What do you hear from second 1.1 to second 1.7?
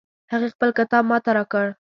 ته راکړ